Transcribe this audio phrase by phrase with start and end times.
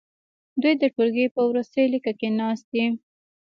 [0.61, 2.85] دوی د ټوولګي په وروستي لیکه کې ناست دي.